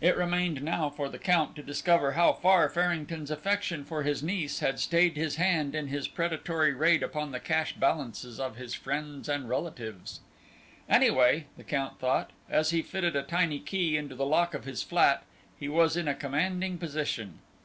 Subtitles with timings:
[0.00, 4.58] It remained now for the Count to discover how far Farrington's affection for his niece
[4.58, 9.28] had stayed his hand in his predatory raid upon the cash balances of his friends
[9.28, 10.18] and relatives.
[10.88, 14.82] Anyway, the Count thought, as he fitted a tiny key into the lock of his
[14.82, 15.22] flat,
[15.60, 17.38] he was in a commanding position.